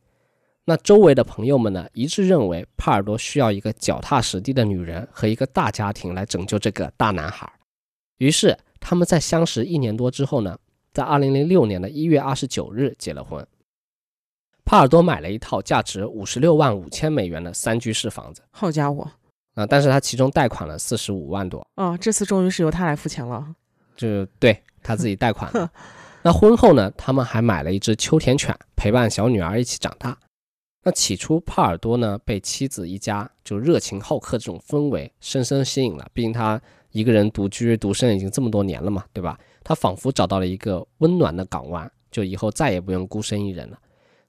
[0.63, 7.51] 那周围的朋友们呢，一致认为帕尔多需要一个脚踏实地的女人和一个大家庭来拯救这个大男孩。
[8.19, 10.57] 于是他们在相识一年多之后呢，
[10.93, 13.45] 在二零零六年的一月二十九日结了婚。
[14.63, 19.05] 帕尔多买了一套价值五十六万五千美元的三居室房子好家伙，
[19.55, 23.53] 啊，但是他其中贷款了四十五万多，哦，这次终于是由他来付钱了。
[23.97, 25.69] 就对他自己贷款的。
[26.21, 30.17] 那婚后呢，他们还买了一只秋田犬，陪伴小女儿一起长大。
[30.83, 39.39] 那起初，帕尔多呢被妻子一家就热情好客这种氛围深深吸引了，毕竟他一个人独居独身已经这么多年了嘛，对吧？
[39.63, 43.77] 他仿佛找到了一个温暖的港湾，就以后再也不用孤身一人了。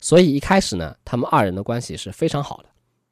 [0.01, 2.67] 所以一开始呢，他们二人的关系是非常好的。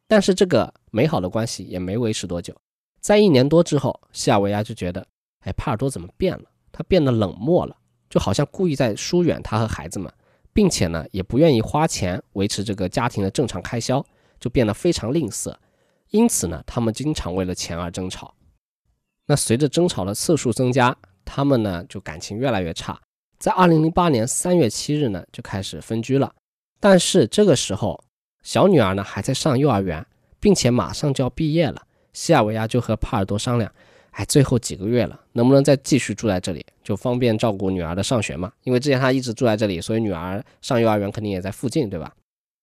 [0.06, 2.54] 但是这个美好的关系也没维持多久，
[3.00, 5.04] 在一年多之后，西尔维亚就觉得，
[5.40, 6.44] 哎，帕尔多怎么变了？
[6.72, 7.76] 他变得冷漠了，
[8.08, 10.12] 就好像故意在疏远他和孩子们，
[10.52, 14.04] 并且呢，也不愿意花钱维持这个家庭的正常开销，
[14.40, 15.54] 就变得非常吝啬。
[16.10, 18.34] 因此呢，他们经常为了钱而争吵。
[19.26, 23.00] 那随着争吵的次数增加，他们呢就感情越来越差。
[23.38, 26.34] 在二零零八年三月七日呢，就开始分居了。
[26.80, 28.02] 但是这个时候，
[28.42, 30.04] 小女儿呢还在上幼儿园，
[30.40, 31.82] 并且马上就要毕业了。
[32.12, 33.72] 西尔维亚就和帕尔多商量，
[34.12, 38.52] 哎，最后几个月了，能不能再继续住在这里，就方便照顾女儿的上学嘛？
[38.62, 42.12] 因为之前她一直住在这里，所以女儿上幼儿园肯定也在附近，对吧？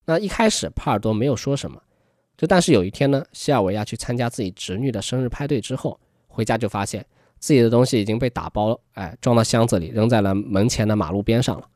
[0.06, 1.82] 那一开始帕尔多没有说什么，
[2.38, 7.06] 就但是有一天呢，西尔维亚去参加自己侄女的生日派对之后，回家就发现
[7.40, 11.68] 自己的东西已经被打包，哎，装到箱子里，扔在了门前的马路边上了。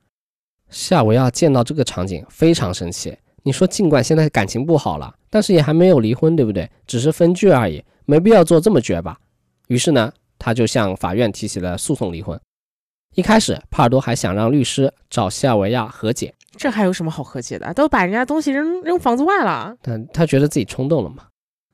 [0.69, 3.17] 西尔维亚见到这个场景非常生气。
[3.41, 6.69] 你说，尽管现在感情不好了，但是也还没有离婚，对不对？
[6.87, 9.19] 只是分居而已，没必要做这么绝吧？
[9.73, 12.39] 于是呢，他就向法院提起了诉讼离婚。
[13.15, 17.73] 一开始，帕尔多还想让律师找西尔维亚和解，这还有什么好和解的？
[17.73, 19.75] 都把人家东西扔扔房子外了。
[19.81, 21.25] 但他觉得自己冲动了嘛。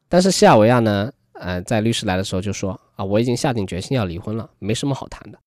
[0.07, 5.37] 但是西尔维亚呢，呃，在律师来的时候就说啊，我已经下定决心要离婚了，没什么好谈的。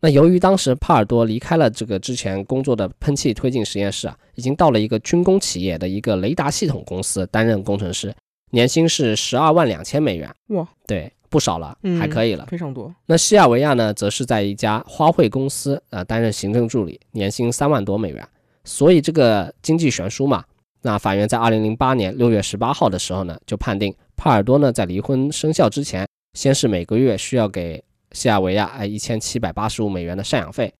[0.00, 8.14] 那由于当时帕尔多离开了这个之前工作的喷气推进实验室啊，已经到了一个军工企业的一个雷达系统公司担任工程师，
[8.50, 10.30] 年薪是十二万两千美元。
[10.48, 12.46] 哇，对，不少了，嗯还可以了。
[12.46, 12.94] 非常多。
[13.06, 18.26] 那西尔维亚呢，则是在一家花卉公司呃担任行政助理，年薪三万多美元。
[18.64, 20.44] 所以这个经济悬殊嘛，
[20.82, 30.74] 那法院在二零零八年六月十八号的时候呢，就判定帕尔多呢在离婚生效之前，先是每个月需要给西尔维亚哎一千七百八十五美元的赡养费。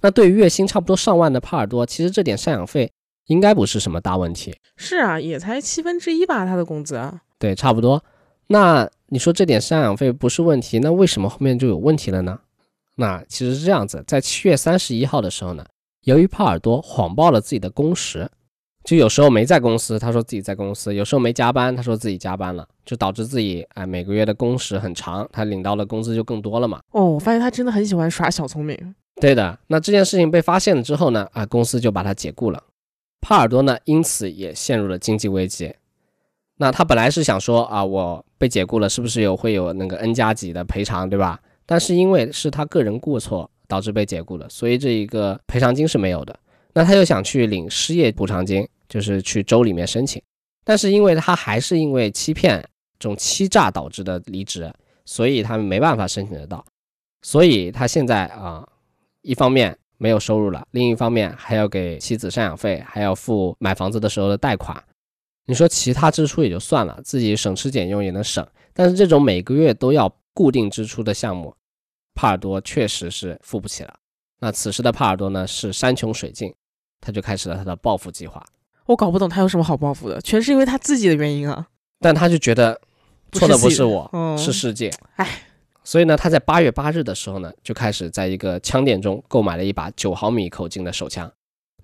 [0.00, 2.90] 那对于月薪差不多上万的帕尔多，其实这点赡养费
[3.26, 4.54] 应该不是什么大问题。
[4.76, 7.22] 是啊，也才七分之一吧，他的工资啊。
[7.38, 8.04] 对，差不多。
[8.48, 12.38] 那你说这点赡养费不是问题，那为什么后面就有问题了呢？
[12.96, 15.64] 那其实是这样子，在七月三十一号的时候呢，
[16.02, 18.30] 由于帕尔多谎报了自己的工时，
[18.84, 26.80] 就有时候没在公司，他说自己在公司；有时候没加班，他说自己加班了，就导致自己哎每个月的工时很长，他领到的工资就更多了嘛。
[26.90, 28.94] 哦，我发现他真的很喜欢耍小聪明。
[29.20, 32.62] 对的，那这件事情被发现了之后呢，啊，公司就把他解雇了。
[33.20, 35.74] 帕尔多呢，因此也陷入了经济危机。
[36.56, 41.40] 那他本来是想说啊，我被解雇了，是不是有会有那个 N 加几的赔偿，对吧？
[41.66, 46.38] 但是因为是他个人过错导致被解雇的，所以这一个赔偿金是没有的。
[46.72, 50.22] 那他又想去领失业补偿金，就是去州里面申请，
[50.64, 52.60] 但是因为他还是因为欺骗
[52.98, 54.72] 这种欺诈导致的离职，
[55.04, 56.64] 所以他们没办法申请得到。
[57.22, 58.66] 所以他现在啊，
[59.22, 64.82] 一方面没有收入了，另一方面还要给妻子赡养费，还要付买房子的时候的贷款。
[65.48, 71.54] 你说其他支出也就算了，自己省吃俭用也能省，但是这种每个月都要固定支出的项目，
[72.14, 73.94] 帕尔多确实是付不起了。
[74.40, 76.54] 那此时的帕尔多呢，是山穷水尽，
[77.00, 78.44] 他就开始了他的报复计划。
[78.84, 81.66] 我搞不懂他有什么好报复的，全是因为他自己的原因啊。
[81.98, 82.78] 但他就觉得
[83.32, 84.92] 错的不是我，嗯是世界。
[85.16, 85.42] 唉，
[85.82, 91.32] 所以呢，他在八月八日的时候呢，就开始在一个枪店中购买了一把九毫米口径的手枪。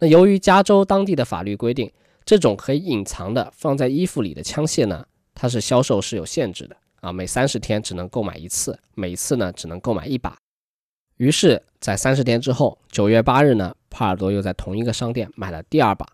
[0.00, 1.90] 那由于加州当地的法律规定，
[2.24, 10.36] 这种可以隐藏的放在衣服里的枪械呢，它是销售是有限制的啊，每三十天只能购买一次，每一次呢只能购买一把。
[11.18, 16.06] 于是，在三十天之后，九月八日呢，帕尔多又在同一个商店买了第二把。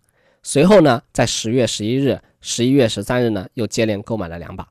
[0.43, 4.69] 随后呢，在十月十一日、十一月十三日呢，又接连购买了两把。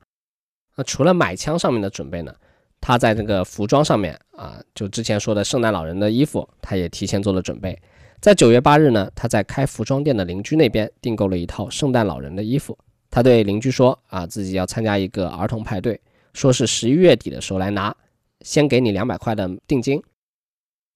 [0.76, 2.34] 那除了买枪上面的准备呢，
[2.80, 7.80] 他在这个服装上面啊，就之前说的圣诞老人的衣服，他也提前做了准备。
[8.20, 12.76] 在九月八日呢，他在开服装店的邻居那边订购了一套圣诞老人的衣服。
[13.10, 15.98] 他对邻居说啊，自己要参加一个儿童派对，
[16.34, 17.96] 说是十一月底的时候来拿，
[18.42, 20.02] 先给你两百块的定金。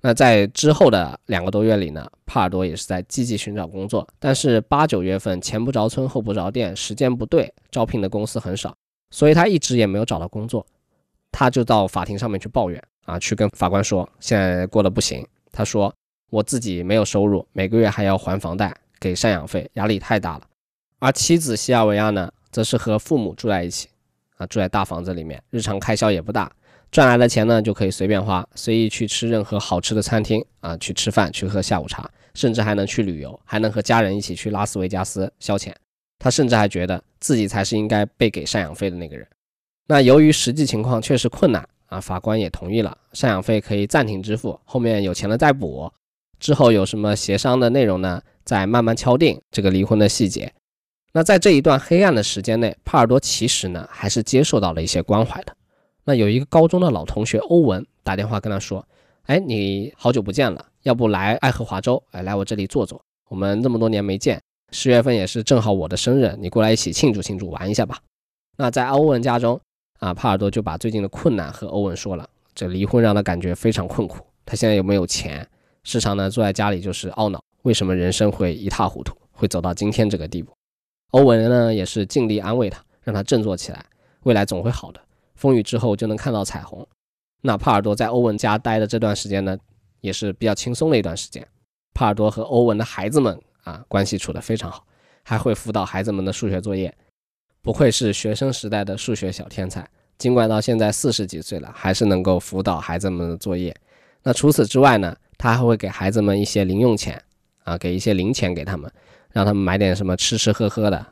[0.02, 8.76] 那在之后的两个多月里呢，帕尔多也是在积极寻找工作，但是八九月份前不着村后不着店，时间不对，招聘的公司很少，
[9.10, 10.64] 所以他一直也没有找到工作。
[11.32, 15.26] 他就到法庭上面去抱怨啊，去跟法官说现在过得不行。
[15.50, 15.92] 他说
[16.30, 20.46] 我自己没有收入，每个月还要还房贷、给赡养费，压力太大了。
[20.98, 23.88] 而妻子西尔维亚呢，则是和父母住在一起，
[24.36, 26.50] 啊，住在大房子里面，日常开销也不大，
[26.90, 35.72] 赚来的钱呢就可以随便花，随意去吃任何好吃的餐厅啊，去吃饭，去喝下午茶，甚至还能去旅游，还能和家人一起去拉斯维加斯消遣。
[36.18, 39.26] 他甚至还觉得自己才是应该被给赡养费的那个人。
[39.86, 45.92] 那由于实际情况确实困难啊，法官也同意了，赡养费可以暂停支付，后面有钱了再补。
[46.44, 48.20] 之后有什么协商的内容呢？
[48.44, 50.52] 再慢慢敲定这个离婚的细节。
[51.14, 55.56] 那在这一段黑暗的时间内，帕尔多其实呢还是接受到了一些关怀的。
[56.04, 58.86] 那有一个高中的老同学欧文打电话跟他说
[59.24, 63.02] ：“哎，你好久不见了，要不来爱荷华州，哎，来我这里坐坐。
[63.30, 64.38] 我们这么多年没见，
[64.70, 67.98] 十月份也是正好我的生日，你过来一起庆祝庆祝，玩一下吧。”
[68.58, 69.58] 那在欧文家中，
[69.98, 72.28] 啊，帕尔多就把最近的困难和欧文说了。
[72.54, 75.48] 这离婚让他感觉非常困苦，他现在又没有钱，
[75.84, 80.52] 时常呢坐在家里就是懊恼，为什么人生会一塌糊涂，会走到今天这个地步。
[81.12, 83.84] 欧文呢也是尽力安慰他，让他振作起来，
[84.24, 85.00] 未来总会好的，
[85.36, 86.84] 风雨之后就能看到彩虹。
[87.42, 89.56] 那帕尔多在欧文家待的这段时间呢，
[90.00, 91.46] 也是比较轻松的一段时间。
[91.92, 94.84] 帕尔多和欧文的孩子们啊关系处得非常好，
[95.22, 96.92] 还会辅导孩子们的数学作业，
[97.62, 99.88] 不愧是学生时代的数学小天才。
[100.16, 103.76] 尽管到现在四十几岁了，还是能够辅导孩子们的作业。
[104.22, 107.22] 那除此之外呢，他还会给孩子们一些零用钱
[107.64, 108.90] 啊，给一些零钱给他们，
[109.30, 111.06] 让他们买点什么吃吃喝喝的。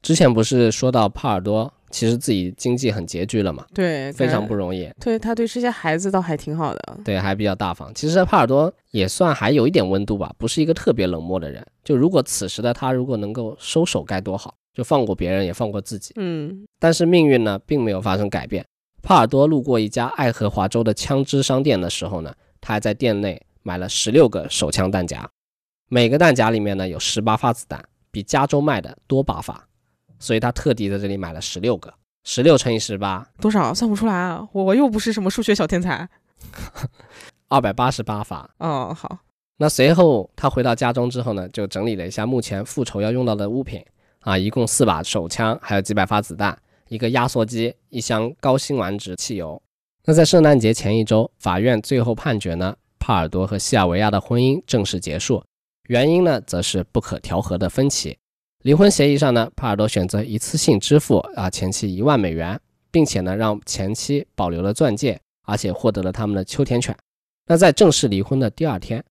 [0.00, 6.98] 之前不是说到帕尔多其实自己经济很拮据了嘛，对，非常不容容易，对他对这些孩子倒还挺好的。
[7.04, 7.92] 对，还比较大方。
[7.92, 11.66] 其实帕尔多也算还有一点温度吧，不是一个特别冷漠的人。
[11.82, 16.14] 就如果此时的他如果能够收手该多好，就放过别人也放过自己。
[16.14, 18.64] 嗯，但是命运呢，并没有发生改变。
[19.02, 22.32] 帕尔多路过一家爱荷华州的枪支商店的时候呢，
[22.66, 25.24] 他还在店内买了十六个手枪弹夹，
[25.88, 29.68] 每个弹夹里面呢有十八发子弹，比加州卖的多八发，
[30.18, 31.94] 所以他特地在这里买了十六个，
[32.24, 36.08] 十六乘以十八，多少算不出来啊，我我又不是什么数学小天才。
[37.48, 38.50] 二百八十八发。
[38.58, 39.16] 哦，好，
[39.58, 43.80] 那随后他回到家中之后呢，就整理了一下目前复仇要用到的物品
[44.22, 46.58] 啊，一共四把手枪，还有几百发子弹，
[46.88, 49.62] 一个压缩机，一箱高辛烷值汽油。
[50.08, 55.42] 那在圣诞节前一周，法院最后判决呢，帕尔多和西尔维亚的婚姻正式结束，
[55.88, 58.16] 原因呢，则是不可调和的分歧。
[58.62, 62.56] 离婚协议上呢，帕尔多选择一次性支付啊前妻一万美元，
[62.92, 66.96] 并且呢，让前妻保留了钻戒，而且获得了他们的秋田犬。
[67.48, 69.04] 那在正式离婚的第二天，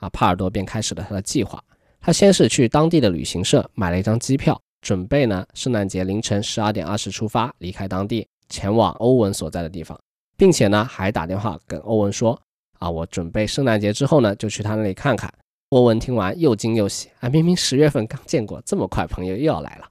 [0.00, 1.62] 啊，帕尔多便开始了他的计划。
[2.00, 9.96] 他先是去当地的旅行社买了一张机票，准备呢圣诞节凌晨十二点二十出发，离开当地，前往欧文所在的地方，
[10.40, 12.40] 并且呢还打电话跟欧文说，
[12.78, 15.30] 啊，我准备圣诞节之后呢就去他那里看看。
[15.68, 19.86] 欧文听完又惊又喜，啊，明明十月份刚见过，这么快朋友又要来了。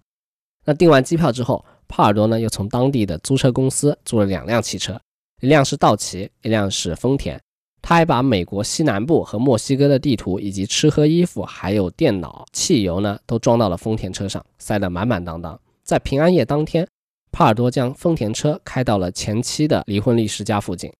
[0.66, 5.00] 那订完机票之后，帕尔多呢又从当地的租车公司租了两辆汽车，
[5.40, 7.40] 一辆是道奇，一辆是丰田。
[7.80, 15.62] 他还把美国西南部和墨西哥的地图，以及吃喝衣服，还有电脑、汽油呢，都装到了丰田车上，塞得满满当当。
[15.84, 16.88] 在平安夜当天，
[17.32, 20.92] 帕尔多将丰田车开到了前妻的离婚律师家附近。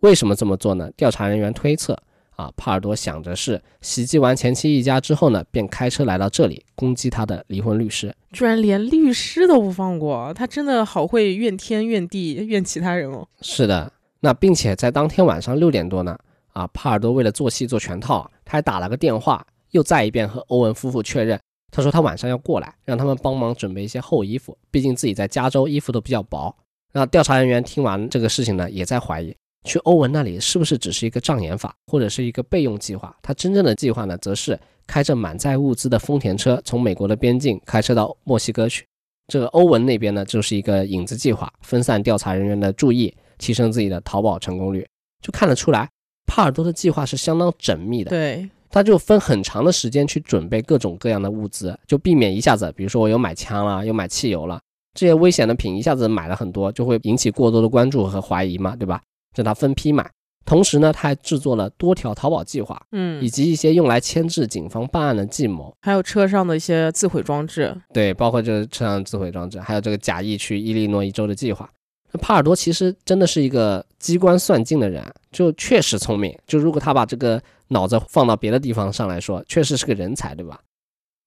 [0.00, 0.90] 为什么这么做呢？
[0.96, 1.96] 调查人员推测，
[2.36, 8.14] 啊，帕尔多想着是袭击完前妻一家之后呢，便开车来到这里攻击他的离婚律师。
[8.32, 13.26] 居然连律师都不放过，他真的好会怨天怨地怨其他人哦。
[13.40, 16.16] 是的，那并且在当天晚上六点多呢。
[16.52, 21.38] 啊，帕尔多为了做戏做全套，他还打了个电话，又再一遍和欧文夫妇确认。
[21.76, 26.56] 他说他晚上要过来，让他们帮忙准备一些厚衣服，毕竟自己在加州衣服都比较薄。
[26.94, 33.14] 那调查人员听完这个事情呢，也在怀疑去欧文那里是不是只是一个障眼法，或者是一个备用计划。
[33.20, 38.86] 他真正的计划呢，则是开着满载物资的丰田车从美国的边境开车到墨西哥去。
[39.28, 44.86] 这个欧文那边呢，就是一个影子计划，分散调查人员的注意，提升自己的逃跑成功率。
[45.20, 45.86] 就看得出来。
[46.28, 54.60] 帕尔多的计划是相当缜密的，对，他就分很长的时间去准备各种各样的物资，就避免一下子，比如说我有买枪了，又买汽油了，
[54.94, 59.00] 这些危险的品一下子买了很多，就会引起过多的关注和怀疑嘛，对吧？
[59.34, 60.10] 就他分批买，
[60.46, 71.68] 同时呢，他还制作了多条逃跑计划，嗯，以及一些用来牵制警方办案的计谋，还有车上的一些自毁装置，对，包括这个车上自毁装置，还有这个假意去伊利诺伊州的计划。
[72.12, 76.34] 那帕尔多其实真的是一个机关算尽的人，就确实聪明。
[76.46, 80.60] 就如果他把这个脑子放到别的地方上来说，确实是个人才，对吧？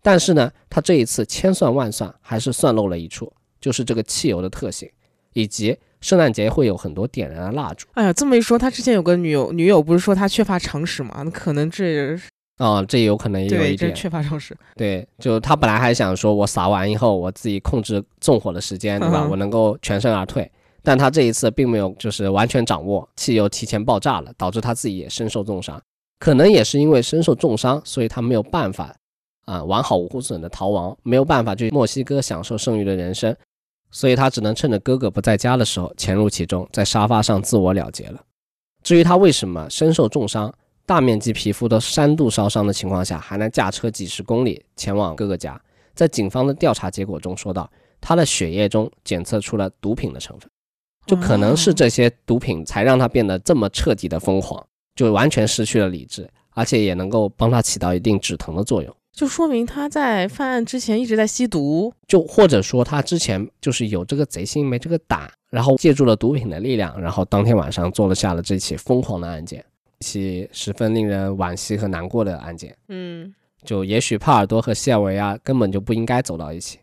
[0.02, 4.90] 但是呢，他这一次千算万算，还是算漏了一处，就是这个汽油的特性，
[5.34, 7.86] 以及圣诞节会有很多点燃的蜡烛。
[7.96, 11.22] 哎呀，这么一说，他之前有个女友，女友不是说他缺乏常识吗？
[11.26, 12.18] 那可能这
[12.58, 14.58] 啊，这有可能也有一点缺乏常识。
[14.76, 19.28] 对，就他本来还想说，我撒完以后，我自己控制纵火的时间，对吧？
[19.30, 20.50] 我能够全身而退。
[20.82, 25.82] 但他这一次并没有就是完全掌握，汽油提前爆炸了，导致他自己也身受重伤。
[26.20, 28.94] 可能也是因为身受重伤，所以他没有办法
[29.46, 33.36] 啊完好无损的逃亡，没有办法去墨西哥享受剩余的人生，
[33.90, 38.22] 所以他只能趁着哥哥不在家的时候潜入其中，在沙发上自我了结了。
[38.84, 40.54] 至于他为什么身受重伤，
[40.86, 45.60] 大面积皮肤都三度烧伤的情况下，还能驾车几十公里前往哥哥家，
[45.94, 47.70] 在警方的调查结果中说到，
[48.02, 50.50] 他的血液中检测出了毒品的成分。
[51.06, 54.64] 就可能是这些毒品才让他变得这么彻底的疯狂，
[54.96, 58.96] 就完全失去了理智，而且也能够帮他起到一定止疼的作用。
[59.12, 69.66] 就说明他在犯案之前一直在吸毒，就或者说他之前就是有这个贼心没这个胆，然后借助了毒品的力量，然后当天晚上做了下了这起疯狂的案件，
[70.00, 72.74] 一起十分令人惋惜和难过的案件。
[72.88, 73.34] 嗯，
[73.66, 76.80] 就也许帕尔多和西尔维亚根本就不应该走到一起。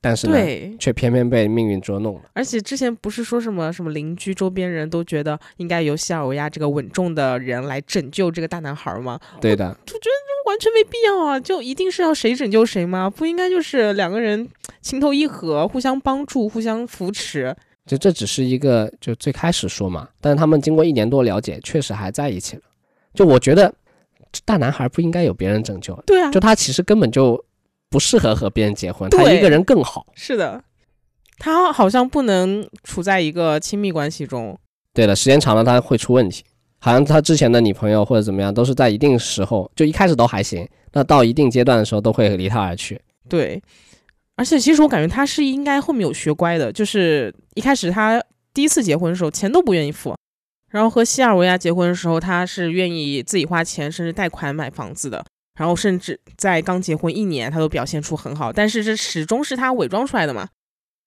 [0.00, 2.22] 但是呢，却偏偏被命运捉弄了。
[2.32, 9.18] 而且之前不是说什么什么邻居、周边人都觉得应该由西尔维亚这个稳重的人来拯救这个大男孩吗？
[9.40, 11.40] 对的，就觉得完全没必要啊！
[11.40, 13.10] 就一定是要谁拯救谁吗？
[13.10, 14.48] 不应该就是两个人
[14.80, 17.56] 情投意合，互相帮助、互相扶持？
[17.84, 22.62] 就这只是一个就最开始说嘛，但是他们经过一年多了解，确实还在一起了。
[23.14, 23.74] 就我觉得，
[24.44, 25.94] 大男孩不应该有别人拯救。
[26.06, 27.42] 对啊，就他其实根本就。
[27.96, 30.04] 不适合和别人结婚，他一个人更好。
[30.14, 30.62] 是的，
[31.38, 34.54] 他好像不能处在一个亲密关系中。
[34.92, 36.44] 对的，时间长了他会出问题。
[36.78, 43.00] 好像他之前的女朋友或者怎么样，都是在一定时候就一开始都还行，那到一定阶段的时候都会离他而去。
[43.30, 43.62] 对，
[44.34, 48.22] 而且其实我感觉他是应该后面有学乖的，就是一开始他
[48.52, 50.14] 第一次结婚的时候钱都不愿意付，
[50.70, 55.24] 然后和西尔维亚结婚的时候他是愿意自己花钱，甚至贷款买房子的。
[55.56, 60.48] 然后甚至在刚结婚一年，他都表现出很好，但是这始终是他伪装出来的嘛。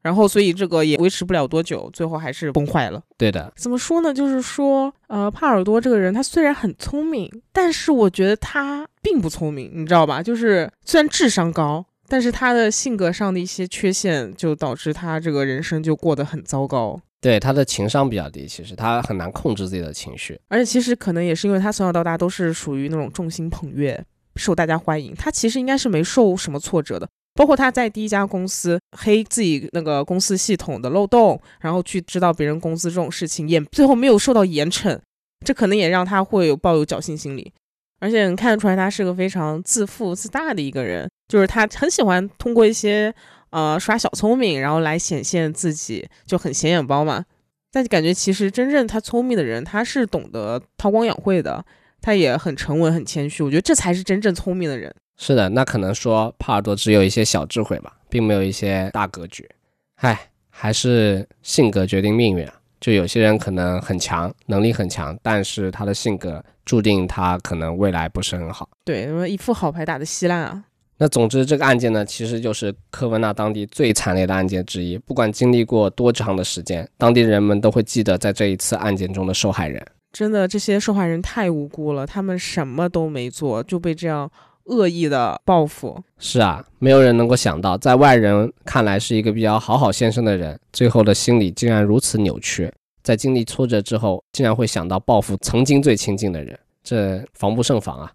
[0.01, 3.03] 然后所以这个也维持不了多久，最后还是崩坏了。
[3.17, 4.13] 对的，怎么说呢？
[4.13, 10.23] 就是说，呃，帕尔多这个人，他虽然很聪明，但是我觉得他并不聪明，你知道吧？
[10.23, 17.01] 就是虽然智商高，但是他的性格上的一些缺陷，就导致他这个人生就过得很糟糕。
[17.19, 24.01] 对，他的情商比较低，其实他很难控制自己的情绪，而且其实可能也是因为他从小到大都是属于那种众星捧月。
[24.39, 27.07] 受大家欢迎，他其实应该是没受什么挫折的。
[27.35, 34.99] 包括他在第一家公司黑自己那个公司系统的漏洞，然后去知道别人公司这种事情，也最后没有受到严惩，
[35.45, 37.53] 这可能也让他会有抱有侥幸心理。
[38.01, 43.13] 而且看得出来他是个非常自负自大的一个人，就是他很喜欢通过一些
[43.51, 47.23] 呃耍小聪明，然后来显现自己就很显眼包嘛。
[47.71, 51.63] 但感觉其实真正他聪明的人，他是懂得韬光养晦的，
[52.01, 53.43] 他也很沉稳、很谦虚。
[53.43, 54.93] 我觉得这才是真正聪明的人。
[55.17, 59.47] 是的，那可能说帕尔多只有一些小智慧吧，并没有一些大格局。
[59.95, 60.17] 唉，
[60.49, 62.53] 还是性格决定命运啊。
[62.79, 68.69] 就有些人可能很强，能力很强，但是他的性格注定他可能未来不是很好。
[68.85, 70.63] 对，因为一副好牌打得稀烂啊。
[70.97, 74.97] 那总之，这个案件呢，其实就是科文纳当地最惨烈的案件之一。
[74.97, 79.85] 不管经历过多长的时间，当地人们都会记得在这一次案件中的受害人。
[80.11, 84.29] 真的，这些受害人太无辜了，他们什么都没做，就被这样
[84.65, 86.01] 恶意的报复。
[86.17, 92.71] 是啊，没有人能够想到，在外人看来是一个比较好好先生的人，最后的心理竟然如此扭曲。
[93.01, 98.11] 在经历挫折之后，竟然会想到报复曾经最亲近的人，这防不胜防啊！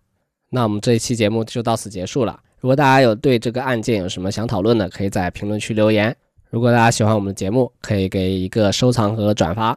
[0.51, 2.39] 那我们这一期节目就到此结束了。
[2.61, 6.15] 如果大家有对这个案件有什么想讨论的，可以在评论区留言。
[6.51, 9.77] 如果大家喜欢我们的节目，可以给一个收藏和转发。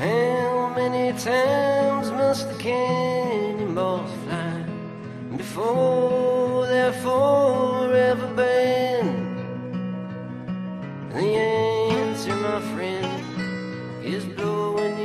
[0.00, 4.64] How many times must the cannonballs fly
[5.36, 9.36] before they're forever banned?
[11.12, 14.99] The answer, my friend, is blowing.